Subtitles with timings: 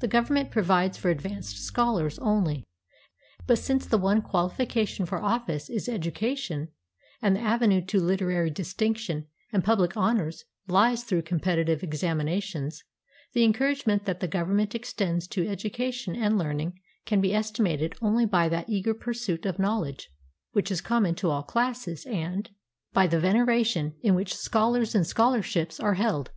[0.00, 2.66] The Government provides for advanced scholars only.
[3.46, 6.68] But since the one qualification for office is educa tion,
[7.22, 12.84] and the avenue to literary distinction and public honors lies through competitive examinations,
[13.32, 18.26] the en couragement that the Government extends to education and learning can be estimated only
[18.26, 20.10] by that eager pur suit of knowledge
[20.50, 22.50] which is common to all classes, and
[22.92, 26.30] by the veneration in which scholars and scholarships are held.